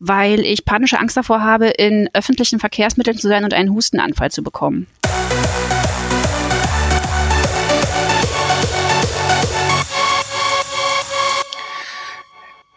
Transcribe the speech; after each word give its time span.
weil 0.00 0.40
ich 0.40 0.64
panische 0.64 0.98
Angst 0.98 1.16
davor 1.16 1.42
habe, 1.42 1.66
in 1.68 2.08
öffentlichen 2.14 2.58
Verkehrsmitteln 2.58 3.18
zu 3.18 3.28
sein 3.28 3.44
und 3.44 3.54
einen 3.54 3.70
Hustenanfall 3.70 4.30
zu 4.30 4.42
bekommen. 4.42 4.86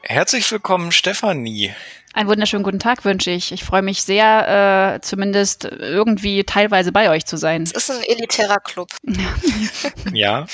Herzlich 0.02 0.52
willkommen, 0.52 0.92
Stefanie. 0.92 1.74
Einen 2.14 2.30
wunderschönen 2.30 2.62
guten 2.62 2.78
Tag 2.78 3.06
wünsche 3.06 3.32
ich. 3.32 3.52
Ich 3.52 3.64
freue 3.64 3.82
mich 3.82 4.04
sehr, 4.04 4.98
äh, 4.98 5.02
zumindest 5.02 5.64
irgendwie 5.64 6.44
teilweise 6.44 6.92
bei 6.92 7.10
euch 7.10 7.26
zu 7.26 7.38
sein. 7.38 7.64
Es 7.64 7.72
ist 7.72 7.90
ein 7.90 8.04
elitärer 8.04 8.60
Club. 8.60 8.90
ja, 10.14 10.46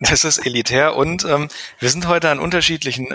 das 0.00 0.22
ist 0.22 0.46
elitär 0.46 0.94
und 0.94 1.24
ähm, 1.24 1.48
wir 1.80 1.88
sind 1.88 2.06
heute 2.06 2.30
an 2.30 2.38
unterschiedlichen 2.38 3.08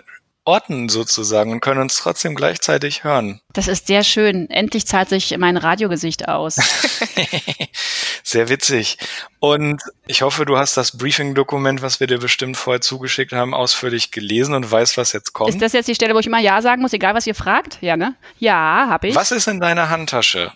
Orten 0.45 0.89
sozusagen 0.89 1.51
und 1.51 1.59
können 1.59 1.81
uns 1.81 1.97
trotzdem 1.97 2.35
gleichzeitig 2.35 3.03
hören. 3.03 3.41
Das 3.53 3.67
ist 3.67 3.87
sehr 3.87 4.03
schön. 4.03 4.49
Endlich 4.49 4.85
zahlt 4.85 5.09
sich 5.09 5.35
mein 5.37 5.57
Radiogesicht 5.57 6.27
aus. 6.27 6.55
sehr 8.23 8.49
witzig. 8.49 8.97
Und 9.39 9.81
ich 10.07 10.21
hoffe, 10.21 10.45
du 10.45 10.57
hast 10.57 10.77
das 10.77 10.97
Briefing-Dokument, 10.97 11.81
was 11.81 11.99
wir 11.99 12.07
dir 12.07 12.19
bestimmt 12.19 12.57
vorher 12.57 12.81
zugeschickt 12.81 13.33
haben, 13.33 13.53
ausführlich 13.53 14.11
gelesen 14.11 14.53
und 14.53 14.69
weißt, 14.69 14.97
was 14.97 15.13
jetzt 15.13 15.33
kommt. 15.33 15.49
Ist 15.49 15.61
das 15.61 15.73
jetzt 15.73 15.87
die 15.87 15.95
Stelle, 15.95 16.13
wo 16.13 16.19
ich 16.19 16.27
immer 16.27 16.39
Ja 16.39 16.61
sagen 16.61 16.81
muss, 16.81 16.93
egal 16.93 17.15
was 17.15 17.27
ihr 17.27 17.35
fragt? 17.35 17.79
Ja, 17.81 17.97
ne? 17.97 18.15
Ja, 18.39 18.87
hab 18.89 19.03
ich. 19.03 19.15
Was 19.15 19.31
ist 19.31 19.47
in 19.47 19.59
deiner 19.59 19.89
Handtasche? 19.89 20.51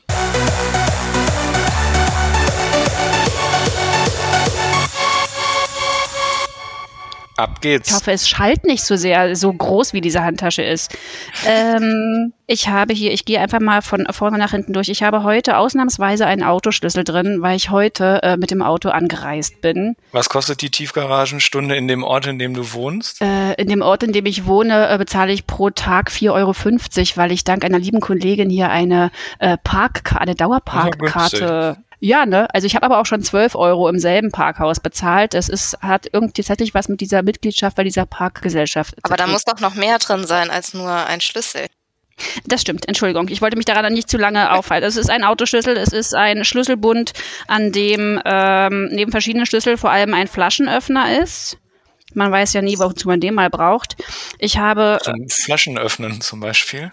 Ab 7.39 7.61
geht's. 7.61 7.87
Ich 7.87 7.95
hoffe, 7.95 8.11
es 8.11 8.27
schallt 8.27 8.65
nicht 8.65 8.83
so 8.83 8.97
sehr, 8.97 9.33
so 9.33 9.53
groß 9.53 9.93
wie 9.93 10.01
diese 10.01 10.21
Handtasche 10.23 10.61
ist. 10.61 10.97
Ähm, 11.45 12.33
ich 12.47 12.67
habe 12.67 12.93
hier, 12.93 13.13
ich 13.13 13.23
gehe 13.23 13.39
einfach 13.39 13.61
mal 13.61 13.81
von 13.81 14.05
vorne 14.11 14.37
nach 14.37 14.51
hinten 14.51 14.73
durch. 14.73 14.89
Ich 14.89 15.03
habe 15.03 15.23
heute 15.23 15.57
ausnahmsweise 15.57 16.25
einen 16.25 16.43
Autoschlüssel 16.43 17.05
drin, 17.05 17.37
weil 17.41 17.55
ich 17.55 17.69
heute 17.69 18.21
äh, 18.23 18.35
mit 18.35 18.51
dem 18.51 18.61
Auto 18.61 18.89
angereist 18.89 19.61
bin. 19.61 19.95
Was 20.11 20.27
kostet 20.27 20.61
die 20.61 20.69
Tiefgaragenstunde 20.69 21.77
in 21.77 21.87
dem 21.87 22.03
Ort, 22.03 22.27
in 22.27 22.39
dem 22.39 22.53
du 22.55 22.73
wohnst? 22.73 23.21
Äh, 23.21 23.53
in 23.53 23.69
dem 23.69 23.81
Ort, 23.81 24.03
in 24.03 24.11
dem 24.11 24.25
ich 24.25 24.45
wohne, 24.45 24.89
äh, 24.89 24.97
bezahle 24.97 25.31
ich 25.31 25.47
pro 25.47 25.69
Tag 25.69 26.09
4,50 26.09 26.31
Euro, 26.33 26.53
weil 27.15 27.31
ich 27.31 27.45
dank 27.45 27.63
einer 27.63 27.79
lieben 27.79 28.01
Kollegin 28.01 28.49
hier 28.49 28.69
eine 28.69 29.11
äh, 29.39 29.55
Parkkarte, 29.63 30.19
eine 30.19 30.35
Dauerparkkarte 30.35 31.77
ja, 31.99 32.25
ne? 32.25 32.47
Also 32.53 32.65
ich 32.65 32.75
habe 32.75 32.85
aber 32.85 32.99
auch 32.99 33.05
schon 33.05 33.21
12 33.21 33.55
Euro 33.55 33.89
im 33.89 33.99
selben 33.99 34.31
Parkhaus 34.31 34.79
bezahlt. 34.79 35.33
Es 35.33 35.49
ist, 35.49 35.77
hat 35.81 36.07
irgendwie 36.11 36.41
tatsächlich 36.41 36.73
was 36.73 36.87
mit 36.87 37.01
dieser 37.01 37.23
Mitgliedschaft 37.23 37.75
bei 37.75 37.83
dieser 37.83 38.05
Parkgesellschaft. 38.05 38.95
Aber 39.03 39.17
da 39.17 39.27
muss 39.27 39.43
doch 39.43 39.59
noch 39.59 39.75
mehr 39.75 39.97
drin 39.97 40.25
sein 40.25 40.49
als 40.49 40.73
nur 40.73 40.89
ein 40.89 41.19
Schlüssel. 41.19 41.67
Das 42.45 42.61
stimmt, 42.61 42.87
Entschuldigung. 42.87 43.29
Ich 43.29 43.41
wollte 43.41 43.55
mich 43.57 43.65
daran 43.65 43.93
nicht 43.93 44.09
zu 44.09 44.17
lange 44.17 44.51
aufhalten. 44.51 44.87
Es 44.87 44.97
ist 44.97 45.09
ein 45.09 45.23
Autoschlüssel, 45.23 45.77
es 45.77 45.93
ist 45.93 46.13
ein 46.13 46.43
Schlüsselbund, 46.43 47.13
an 47.47 47.71
dem 47.71 48.21
ähm, 48.25 48.89
neben 48.91 49.11
verschiedenen 49.11 49.45
Schlüsseln 49.45 49.77
vor 49.77 49.91
allem 49.91 50.13
ein 50.13 50.27
Flaschenöffner 50.27 51.21
ist. 51.21 51.57
Man 52.13 52.31
weiß 52.31 52.53
ja 52.53 52.61
nie, 52.61 52.79
wozu 52.79 53.07
man 53.07 53.19
den 53.19 53.35
mal 53.35 53.49
braucht. 53.49 53.95
Ich 54.39 54.57
habe. 54.57 54.99
Zum 55.03 55.29
Flaschen 55.29 55.77
öffnen 55.77 56.21
zum 56.21 56.39
Beispiel. 56.39 56.91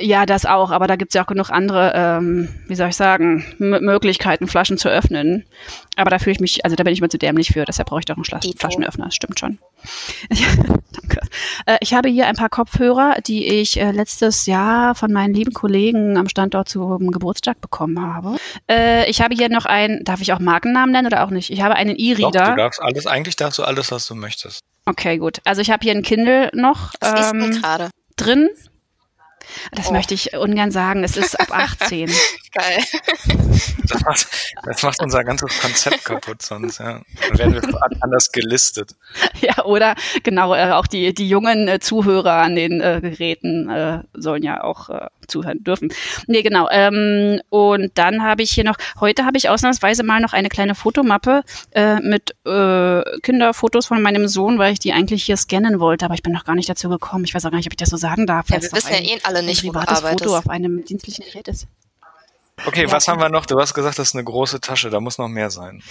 Ja, 0.00 0.26
das 0.26 0.46
auch, 0.46 0.70
aber 0.70 0.86
da 0.86 0.94
gibt's 0.94 1.14
ja 1.14 1.22
auch 1.22 1.26
genug 1.26 1.50
andere, 1.50 1.92
ähm, 1.96 2.48
wie 2.68 2.76
soll 2.76 2.90
ich 2.90 2.96
sagen, 2.96 3.44
M 3.58 3.84
Möglichkeiten, 3.84 4.46
Flaschen 4.46 4.78
zu 4.78 4.88
öffnen. 4.88 5.44
Aber 5.96 6.08
da 6.08 6.20
fühle 6.20 6.34
ich 6.34 6.40
mich, 6.40 6.64
also 6.64 6.76
da 6.76 6.84
bin 6.84 6.92
ich 6.92 7.00
mir 7.00 7.08
zu 7.08 7.18
dämlich 7.18 7.48
für, 7.48 7.64
deshalb 7.64 7.88
brauche 7.88 7.98
ich 7.98 8.06
doch 8.06 8.14
einen 8.14 8.24
Schla 8.24 8.38
Dito. 8.38 8.58
Flaschenöffner, 8.58 9.06
das 9.06 9.16
stimmt 9.16 9.40
schon. 9.40 9.58
Danke. 10.30 11.20
Äh, 11.66 11.78
ich 11.80 11.94
habe 11.94 12.08
hier 12.08 12.28
ein 12.28 12.36
paar 12.36 12.48
Kopfhörer, 12.48 13.16
die 13.26 13.44
ich 13.46 13.80
äh, 13.80 13.90
letztes 13.90 14.46
Jahr 14.46 14.94
von 14.94 15.12
meinen 15.12 15.34
lieben 15.34 15.52
Kollegen 15.52 16.16
am 16.16 16.28
Standort 16.28 16.68
zum 16.68 17.10
Geburtstag 17.10 17.60
bekommen 17.60 18.00
habe. 18.00 18.36
Äh, 18.70 19.10
ich 19.10 19.20
habe 19.20 19.34
hier 19.34 19.48
noch 19.48 19.66
einen, 19.66 20.04
darf 20.04 20.20
ich 20.20 20.32
auch 20.32 20.38
Markennamen 20.38 20.92
nennen 20.92 21.08
oder 21.08 21.24
auch 21.24 21.30
nicht? 21.30 21.50
Ich 21.50 21.60
habe 21.60 21.74
einen 21.74 21.96
E-Reader. 21.96 22.50
Du 22.50 22.56
darfst 22.56 22.80
alles, 22.80 23.08
eigentlich 23.08 23.34
darfst 23.34 23.58
du 23.58 23.64
alles, 23.64 23.90
was 23.90 24.06
du 24.06 24.14
möchtest. 24.14 24.60
Okay, 24.86 25.18
gut. 25.18 25.38
Also 25.44 25.60
ich 25.60 25.72
habe 25.72 25.82
hier 25.82 25.92
einen 25.92 26.02
Kindle 26.02 26.50
noch 26.54 26.92
ähm, 27.02 27.60
drin 28.16 28.48
das 29.72 29.88
oh. 29.88 29.92
möchte 29.92 30.14
ich 30.14 30.34
ungern 30.34 30.70
sagen. 30.70 31.04
Es 31.04 31.16
ist 31.16 31.38
ab 31.38 31.48
18. 31.50 32.10
Geil. 32.52 32.82
Das 33.88 34.00
macht, 34.02 34.28
das 34.64 34.82
macht, 34.82 35.02
unser 35.02 35.24
ganzes 35.24 35.60
Konzept 35.60 36.04
kaputt 36.04 36.42
sonst, 36.42 36.78
ja. 36.78 37.00
Dann 37.28 37.38
werden 37.38 37.54
wir 37.54 37.62
anders 38.00 38.30
gelistet. 38.30 38.94
Ja, 39.40 39.64
oder 39.64 39.94
genau, 40.22 40.54
äh, 40.54 40.70
auch 40.72 40.86
die, 40.86 41.14
die 41.14 41.28
jungen 41.28 41.66
äh, 41.66 41.80
Zuhörer 41.80 42.34
an 42.34 42.54
den 42.54 42.80
äh, 42.80 43.00
Geräten 43.00 43.68
äh, 43.68 44.02
sollen 44.14 44.42
ja 44.42 44.62
auch 44.62 44.88
äh, 44.88 45.08
zuhören 45.26 45.64
dürfen. 45.64 45.92
Nee, 46.26 46.42
genau. 46.42 46.68
Ähm, 46.70 47.40
und 47.48 47.90
dann 47.94 48.22
habe 48.22 48.42
ich 48.42 48.50
hier 48.50 48.64
noch, 48.64 48.76
heute 49.00 49.24
habe 49.24 49.36
ich 49.36 49.48
ausnahmsweise 49.48 50.02
mal 50.02 50.20
noch 50.20 50.32
eine 50.32 50.48
kleine 50.48 50.74
Fotomappe 50.74 51.42
äh, 51.72 51.96
mit 52.00 52.34
Kinderfotos 52.44 53.86
von 53.86 54.02
meinem 54.02 54.28
Sohn, 54.28 54.58
weil 54.58 54.72
ich 54.72 54.78
die 54.78 54.92
eigentlich 54.92 55.24
hier 55.24 55.36
scannen 55.36 55.80
wollte, 55.80 56.04
aber 56.04 56.14
ich 56.14 56.22
bin 56.22 56.32
noch 56.32 56.44
gar 56.44 56.54
nicht 56.54 56.68
dazu 56.68 56.88
gekommen. 56.88 57.24
Ich 57.24 57.34
weiß 57.34 57.46
auch 57.46 57.50
gar 57.50 57.56
nicht, 57.58 57.66
ob 57.66 57.72
ich 57.72 57.78
das 57.78 57.90
so 57.90 57.96
sagen 57.96 58.26
darf. 58.26 58.50
Ja, 58.50 58.60
wir 58.60 58.72
wissen 58.72 58.92
ja 58.92 59.00
eh 59.00 59.20
alle 59.22 59.42
nicht, 59.42 59.64
wo 59.64 59.72
du 59.72 59.78
arbeitest. 59.78 60.24
Foto 60.24 60.36
auf 60.36 60.48
einem 60.48 60.84
dienstlichen 60.84 61.24
Gerät 61.24 61.48
ist. 61.48 61.66
Okay, 62.66 62.82
ja. 62.82 62.92
was 62.92 63.08
haben 63.08 63.20
wir 63.20 63.28
noch? 63.28 63.46
Du 63.46 63.58
hast 63.58 63.74
gesagt, 63.74 63.98
das 63.98 64.08
ist 64.08 64.14
eine 64.14 64.24
große 64.24 64.60
Tasche, 64.60 64.90
da 64.90 65.00
muss 65.00 65.18
noch 65.18 65.28
mehr 65.28 65.50
sein. 65.50 65.82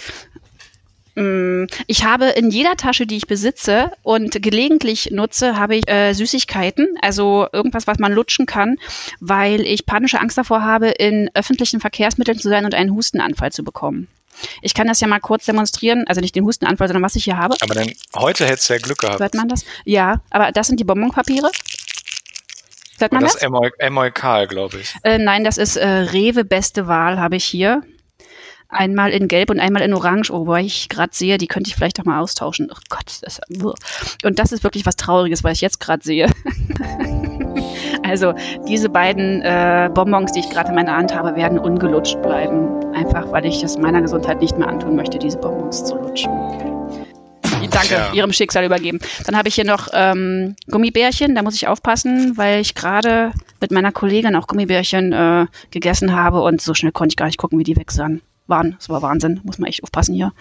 Mm, 1.14 1.66
ich 1.86 2.04
habe 2.04 2.26
in 2.30 2.50
jeder 2.50 2.76
Tasche, 2.76 3.06
die 3.06 3.16
ich 3.16 3.26
besitze 3.26 3.92
und 4.02 4.42
gelegentlich 4.42 5.10
nutze, 5.10 5.58
habe 5.58 5.76
ich 5.76 5.88
äh, 5.88 6.14
Süßigkeiten, 6.14 6.96
also 7.02 7.46
irgendwas, 7.52 7.86
was 7.86 7.98
man 7.98 8.12
lutschen 8.12 8.46
kann, 8.46 8.76
weil 9.20 9.60
ich 9.60 9.84
panische 9.84 10.20
Angst 10.20 10.38
davor 10.38 10.62
habe, 10.62 10.88
in 10.88 11.30
öffentlichen 11.34 11.80
Verkehrsmitteln 11.80 12.38
zu 12.38 12.48
sein 12.48 12.64
und 12.64 12.74
einen 12.74 12.94
Hustenanfall 12.94 13.52
zu 13.52 13.62
bekommen. 13.62 14.08
Ich 14.62 14.72
kann 14.72 14.86
das 14.86 15.00
ja 15.00 15.06
mal 15.06 15.20
kurz 15.20 15.44
demonstrieren, 15.44 16.04
also 16.06 16.20
nicht 16.20 16.34
den 16.34 16.44
Hustenanfall, 16.44 16.88
sondern 16.88 17.02
was 17.02 17.16
ich 17.16 17.24
hier 17.24 17.36
habe. 17.36 17.54
Aber 17.60 17.74
dann 17.74 17.92
heute 18.16 18.46
hättest 18.46 18.70
du 18.70 18.74
ja 18.74 18.78
Glück 18.78 18.98
gehabt. 18.98 19.20
Hört 19.20 19.34
man 19.34 19.48
das? 19.48 19.64
Ja, 19.84 20.22
aber 20.30 20.52
das 20.52 20.66
sind 20.66 20.80
die 20.80 20.84
Bonbonpapiere. 20.84 21.50
Hört 23.02 23.12
man 23.12 23.22
das? 23.22 23.34
Das 23.34 23.42
ist 23.42 23.80
Emoikal, 23.80 24.46
glaube 24.46 24.78
ich. 24.78 24.94
Äh, 25.02 25.18
nein, 25.18 25.42
das 25.42 25.58
ist 25.58 25.76
äh, 25.76 25.86
Rewe 25.86 26.44
Beste 26.44 26.86
Wahl, 26.86 27.18
habe 27.18 27.34
ich 27.34 27.44
hier. 27.44 27.82
Einmal 28.68 29.10
in 29.10 29.26
Gelb 29.26 29.50
und 29.50 29.58
einmal 29.58 29.82
in 29.82 29.92
Orange, 29.92 30.30
oh, 30.30 30.46
wo 30.46 30.54
ich 30.54 30.88
gerade 30.88 31.12
sehe, 31.12 31.36
die 31.36 31.48
könnte 31.48 31.68
ich 31.68 31.74
vielleicht 31.74 32.00
auch 32.00 32.04
mal 32.04 32.20
austauschen. 32.20 32.70
Oh 32.72 32.78
Gott, 32.88 33.18
das 33.20 33.40
und 34.24 34.38
das 34.38 34.52
ist 34.52 34.62
wirklich 34.62 34.86
was 34.86 34.96
Trauriges, 34.96 35.42
was 35.42 35.54
ich 35.54 35.60
jetzt 35.60 35.80
gerade 35.80 36.02
sehe. 36.02 36.30
also 38.04 38.32
diese 38.68 38.88
beiden 38.88 39.42
äh, 39.42 39.90
Bonbons, 39.92 40.32
die 40.32 40.40
ich 40.40 40.48
gerade 40.48 40.68
in 40.68 40.76
meiner 40.76 40.96
Hand 40.96 41.12
habe, 41.12 41.34
werden 41.34 41.58
ungelutscht 41.58 42.22
bleiben. 42.22 42.94
Einfach, 42.94 43.30
weil 43.32 43.44
ich 43.44 43.62
es 43.64 43.76
meiner 43.76 44.00
Gesundheit 44.00 44.40
nicht 44.40 44.56
mehr 44.56 44.68
antun 44.68 44.94
möchte, 44.94 45.18
diese 45.18 45.38
Bonbons 45.38 45.84
zu 45.84 45.96
lutschen 45.96 46.30
danke, 47.72 47.94
ja. 47.94 48.12
ihrem 48.12 48.32
Schicksal 48.32 48.64
übergeben. 48.64 48.98
Dann 49.26 49.36
habe 49.36 49.48
ich 49.48 49.54
hier 49.54 49.64
noch 49.64 49.88
ähm, 49.92 50.56
Gummibärchen, 50.70 51.34
da 51.34 51.42
muss 51.42 51.54
ich 51.54 51.68
aufpassen, 51.68 52.36
weil 52.36 52.60
ich 52.60 52.74
gerade 52.74 53.32
mit 53.60 53.70
meiner 53.70 53.92
Kollegin 53.92 54.36
auch 54.36 54.46
Gummibärchen 54.46 55.12
äh, 55.12 55.46
gegessen 55.70 56.14
habe 56.14 56.42
und 56.42 56.60
so 56.60 56.74
schnell 56.74 56.92
konnte 56.92 57.12
ich 57.12 57.16
gar 57.16 57.26
nicht 57.26 57.38
gucken, 57.38 57.58
wie 57.58 57.64
die 57.64 57.76
weg 57.76 57.96
waren. 57.96 58.22
Waren. 58.48 58.74
Das 58.76 58.88
war 58.88 59.00
Wahnsinn, 59.02 59.40
muss 59.44 59.58
man 59.58 59.68
echt 59.68 59.84
aufpassen 59.84 60.16
hier. 60.16 60.32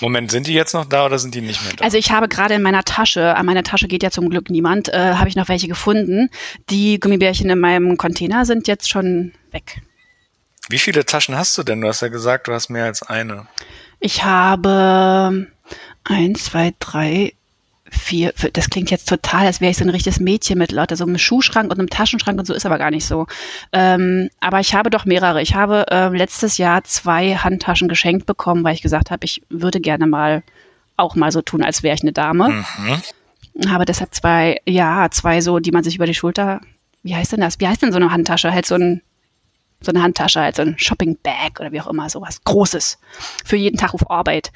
Moment, 0.00 0.30
sind 0.30 0.46
die 0.46 0.54
jetzt 0.54 0.72
noch 0.72 0.86
da 0.86 1.04
oder 1.04 1.18
sind 1.18 1.34
die 1.34 1.42
nicht 1.42 1.62
mehr 1.62 1.74
da? 1.76 1.84
Also 1.84 1.98
ich 1.98 2.10
habe 2.10 2.26
gerade 2.26 2.54
in 2.54 2.62
meiner 2.62 2.84
Tasche, 2.84 3.36
an 3.36 3.44
meiner 3.44 3.62
Tasche 3.62 3.86
geht 3.86 4.02
ja 4.02 4.10
zum 4.10 4.30
Glück 4.30 4.48
niemand, 4.48 4.88
äh, 4.88 5.14
habe 5.14 5.28
ich 5.28 5.36
noch 5.36 5.48
welche 5.48 5.68
gefunden. 5.68 6.30
Die 6.70 6.98
Gummibärchen 6.98 7.50
in 7.50 7.60
meinem 7.60 7.98
Container 7.98 8.46
sind 8.46 8.66
jetzt 8.66 8.88
schon 8.88 9.32
weg. 9.50 9.82
Wie 10.70 10.78
viele 10.78 11.04
Taschen 11.04 11.36
hast 11.36 11.58
du 11.58 11.62
denn? 11.62 11.82
Du 11.82 11.88
hast 11.88 12.00
ja 12.00 12.08
gesagt, 12.08 12.48
du 12.48 12.52
hast 12.54 12.70
mehr 12.70 12.84
als 12.84 13.02
eine. 13.02 13.46
Ich 13.98 14.24
habe 14.24 15.48
eins, 16.10 16.44
zwei, 16.44 16.74
drei, 16.78 17.32
vier. 17.90 18.32
Das 18.52 18.68
klingt 18.70 18.90
jetzt 18.90 19.08
total, 19.08 19.46
als 19.46 19.60
wäre 19.60 19.70
ich 19.70 19.76
so 19.76 19.84
ein 19.84 19.90
richtiges 19.90 20.20
Mädchen 20.20 20.58
mit 20.58 20.72
lauter 20.72 20.96
so 20.96 21.04
einem 21.04 21.18
Schuhschrank 21.18 21.70
und 21.70 21.78
einem 21.78 21.90
Taschenschrank 21.90 22.38
und 22.38 22.46
so 22.46 22.54
ist 22.54 22.66
aber 22.66 22.78
gar 22.78 22.90
nicht 22.90 23.06
so. 23.06 23.26
Ähm, 23.72 24.30
aber 24.40 24.60
ich 24.60 24.74
habe 24.74 24.90
doch 24.90 25.04
mehrere. 25.04 25.40
Ich 25.42 25.54
habe 25.54 25.86
äh, 25.90 26.08
letztes 26.08 26.58
Jahr 26.58 26.84
zwei 26.84 27.36
Handtaschen 27.36 27.88
geschenkt 27.88 28.26
bekommen, 28.26 28.64
weil 28.64 28.74
ich 28.74 28.82
gesagt 28.82 29.10
habe, 29.10 29.24
ich 29.24 29.42
würde 29.48 29.80
gerne 29.80 30.06
mal 30.06 30.42
auch 30.96 31.14
mal 31.14 31.32
so 31.32 31.40
tun, 31.42 31.62
als 31.62 31.82
wäre 31.82 31.94
ich 31.94 32.02
eine 32.02 32.12
Dame. 32.12 32.50
Mhm. 32.50 33.70
Habe 33.70 33.84
deshalb 33.84 34.14
zwei, 34.14 34.60
ja, 34.66 35.08
zwei 35.10 35.40
so, 35.40 35.58
die 35.58 35.72
man 35.72 35.82
sich 35.82 35.96
über 35.96 36.06
die 36.06 36.14
Schulter, 36.14 36.60
wie 37.02 37.14
heißt 37.14 37.32
denn 37.32 37.40
das? 37.40 37.58
Wie 37.58 37.66
heißt 37.66 37.82
denn 37.82 37.92
so 37.92 37.96
eine 37.96 38.12
Handtasche? 38.12 38.52
Halt 38.52 38.66
so 38.66 38.74
ein 38.74 39.02
so 39.82 39.92
eine 39.92 40.02
Handtasche, 40.02 40.40
halt 40.40 40.56
so 40.56 40.62
ein 40.62 40.78
Shopping 40.78 41.16
Bag 41.22 41.58
oder 41.58 41.72
wie 41.72 41.80
auch 41.80 41.86
immer, 41.86 42.10
sowas 42.10 42.44
Großes 42.44 42.98
für 43.46 43.56
jeden 43.56 43.78
Tag 43.78 43.94
auf 43.94 44.10
Arbeit. 44.10 44.52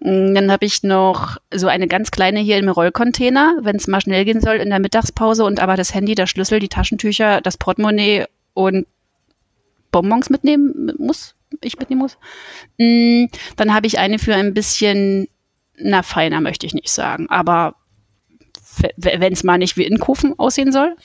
Mm, 0.00 0.34
dann 0.34 0.50
habe 0.50 0.66
ich 0.66 0.82
noch 0.82 1.38
so 1.52 1.68
eine 1.68 1.86
ganz 1.86 2.10
kleine 2.10 2.40
hier 2.40 2.58
im 2.58 2.68
Rollcontainer, 2.68 3.58
wenn 3.60 3.76
es 3.76 3.86
mal 3.86 4.00
schnell 4.00 4.24
gehen 4.24 4.40
soll 4.40 4.56
in 4.56 4.70
der 4.70 4.80
Mittagspause 4.80 5.44
und 5.44 5.60
aber 5.60 5.76
das 5.76 5.94
Handy, 5.94 6.14
der 6.14 6.26
Schlüssel, 6.26 6.58
die 6.58 6.68
Taschentücher, 6.68 7.40
das 7.40 7.56
Portemonnaie 7.56 8.26
und 8.54 8.86
Bonbons 9.90 10.30
mitnehmen 10.30 10.92
muss, 10.98 11.34
ich 11.60 11.78
mitnehmen 11.78 12.02
muss. 12.02 12.18
Mm, 12.78 13.26
dann 13.56 13.74
habe 13.74 13.86
ich 13.86 13.98
eine 13.98 14.18
für 14.18 14.34
ein 14.34 14.54
bisschen, 14.54 15.28
na 15.76 16.02
feiner 16.02 16.40
möchte 16.40 16.66
ich 16.66 16.74
nicht 16.74 16.90
sagen, 16.90 17.28
aber 17.28 17.76
wenn 18.96 19.32
es 19.32 19.44
mal 19.44 19.58
nicht 19.58 19.76
wie 19.76 19.84
in 19.84 20.00
Kufen 20.00 20.36
aussehen 20.38 20.72
soll. 20.72 20.96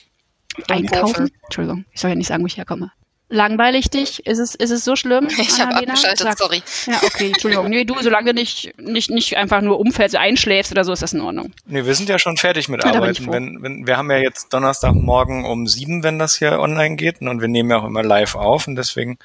einkaufen. 0.67 1.29
Entschuldigung, 1.43 1.85
ich 1.91 2.01
soll 2.01 2.09
ja 2.09 2.15
nicht 2.15 2.27
sagen, 2.27 2.41
wo 2.41 2.47
ich 2.47 2.57
herkomme. 2.57 2.91
Langweilig 3.31 3.91
dich? 3.91 4.25
Ist 4.25 4.39
es, 4.39 4.55
ist 4.55 4.71
es 4.71 4.83
so 4.83 4.95
schlimm? 4.95 5.27
Ich 5.37 5.61
habe 5.61 5.75
abgeschaltet, 5.75 6.19
Sag- 6.19 6.37
sorry. 6.39 6.63
Ja, 6.87 6.99
okay, 7.05 7.27
Entschuldigung. 7.27 7.69
Nee, 7.69 7.85
du, 7.85 7.95
solange 8.01 8.33
du 8.33 8.39
nicht, 8.39 8.73
nicht, 8.79 9.11
nicht 9.11 9.37
einfach 9.37 9.61
nur 9.61 9.79
umfällst, 9.79 10.15
einschläfst 10.15 10.71
oder 10.71 10.83
so, 10.83 10.91
ist 10.93 11.03
das 11.03 11.13
in 11.13 11.21
Ordnung. 11.21 11.53
Nee, 11.65 11.85
wir 11.85 11.93
sind 11.93 12.09
ja 12.09 12.17
schon 12.17 12.37
fertig 12.37 12.69
mit 12.69 12.83
Ja, 12.83 12.89
ich 12.91 12.97
Arbeiten. 12.97 13.31
Wenn, 13.31 13.61
wenn, 13.61 13.87
wir 13.87 13.97
haben 13.97 14.09
ja 14.09 14.17
jetzt 14.17 14.51
Donnerstagmorgen 14.53 15.45
um 15.45 15.67
sieben, 15.67 16.01
wenn 16.03 16.17
das 16.17 16.37
hier 16.37 16.59
online 16.59 16.95
geht. 16.95 17.21
Und 17.21 17.39
wir 17.41 17.47
nehmen 17.47 17.69
ja 17.69 17.77
auch 17.77 17.85
immer 17.85 18.03
live 18.03 18.35
auf. 18.35 18.67
Und 18.67 18.75
deswegen, 18.75 19.19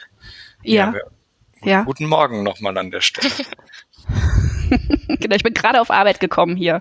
Ja, 0.63 0.93
wir, 0.93 1.03
ja. 1.71 1.83
guten 1.85 2.07
Morgen 2.07 2.43
nochmal 2.43 2.77
an 2.77 2.91
der 2.91 3.01
Stelle. 3.01 3.31
Genau, 5.09 5.37
ich 5.37 5.43
bin 5.43 5.55
gerade 5.55 5.81
auf 5.81 5.91
Arbeit 5.91 6.21
gekommen 6.21 6.57
hier. 6.57 6.81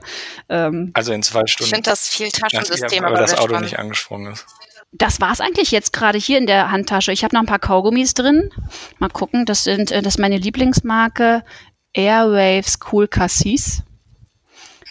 Ähm, 0.50 0.92
Also 0.94 1.14
in 1.14 1.24
zwei 1.24 1.44
Ich 1.46 1.54
Stunden. 1.54 1.74
finde 1.76 1.90
das 1.90 2.10
viel 2.10 2.30
Taschensystem 2.30 3.04
aber 3.06 3.14
aber 3.16 3.22
das 3.22 3.34
Auto 3.36 3.44
spannend. 3.50 3.64
nicht 3.64 3.80
angesprungen 3.80 4.34
ist. 4.34 4.46
Das 4.94 5.20
war's 5.20 5.42
eigentlich 5.42 5.72
jetzt 5.72 5.92
gerade 5.94 6.18
hier 6.18 6.38
in 6.38 6.46
der 6.48 6.72
Handtasche. 6.72 7.12
Ich 7.12 7.24
habe 7.24 7.36
noch 7.36 7.42
ein 7.42 7.48
paar 7.48 7.60
Kaugummis 7.60 8.14
drin. 8.14 8.52
Mal 9.00 9.10
gucken, 9.10 9.46
das 9.46 9.64
sind 9.64 9.92
äh, 9.92 10.02
das 10.02 10.16
ist 10.16 10.20
meine 10.20 10.38
Lieblingsmarke 10.38 11.44
Airwaves 11.94 12.80
Cool 12.92 13.08
Cassis, 13.08 13.84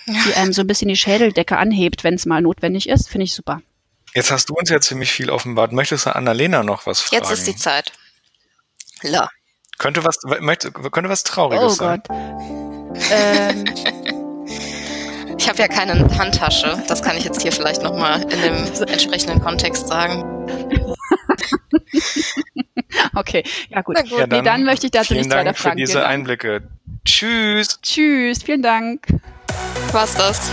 die 0.07 0.35
einem 0.35 0.53
so 0.53 0.63
ein 0.63 0.67
bisschen 0.67 0.89
die 0.89 0.97
Schädeldecke 0.97 1.57
anhebt, 1.57 2.05
wenn 2.05 2.15
es 2.15 2.27
mal 2.27 2.43
notwendig 2.43 2.89
ist. 2.89 3.09
Finde 3.09 3.25
ich 3.25 3.35
super. 3.35 3.63
Jetzt 4.15 4.31
hast 4.31 4.51
du 4.51 4.55
uns 4.55 4.69
ja 4.69 4.81
ziemlich 4.81 5.11
viel 5.11 5.31
offenbart. 5.31 5.73
Möchtest 5.73 6.07
du 6.07 6.15
Annalena 6.15 6.63
noch 6.63 6.87
was 6.87 7.01
fragen? 7.01 7.23
Jetzt 7.23 7.33
ist 7.33 7.47
die 7.47 7.57
Zeit. 7.57 7.93
La. 9.03 9.31
Könnte 9.79 10.05
was, 10.05 10.19
möchte, 10.41 10.71
könnte 10.71 11.09
was 11.09 11.25
Trauriges 11.25 11.65
Oh 11.65 11.69
sein. 11.71 12.03
Gott. 12.07 12.17
ähm, 13.11 13.65
Ich 15.43 15.49
habe 15.49 15.59
ja 15.59 15.67
keine 15.67 15.95
Handtasche. 16.17 16.81
Das 16.87 17.03
kann 17.03 17.17
ich 17.17 17.25
jetzt 17.25 17.43
hier 17.43 17.51
vielleicht 17.51 17.83
nochmal 17.83 18.23
in 18.23 18.41
dem 18.43 18.55
entsprechenden 18.87 19.41
Kontext 19.41 19.89
sagen. 19.89 20.23
okay, 23.17 23.43
ja 23.69 23.83
gut. 23.83 23.97
Gut. 24.09 24.13
Ja, 24.13 24.29
nee, 24.29 24.43
dann 24.43 24.63
möchte 24.63 24.87
ich 24.87 24.93
dazu 24.93 25.15
nichts 25.15 25.35
weiter 25.35 25.47
Dank 25.47 25.57
für 25.57 25.63
fragen. 25.65 25.79
diese 25.79 25.95
Vielen 25.95 26.03
Dank. 26.05 26.15
Einblicke. 26.15 26.63
Tschüss. 27.05 27.81
Tschüss, 27.83 28.45
vielen 28.45 28.63
Dank. 28.63 29.05
Was 29.91 30.15
das? 30.15 30.53